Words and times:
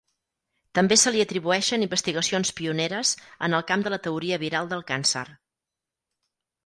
També 0.79 0.95
se 1.01 1.11
li 1.15 1.21
atribueixen 1.23 1.85
investigacions 1.87 2.53
pioneres 2.61 3.11
en 3.49 3.59
el 3.59 3.67
camp 3.73 3.87
de 3.89 3.93
la 3.95 4.01
teoria 4.09 4.41
viral 4.45 4.73
del 4.73 4.83
càncer. 4.93 5.27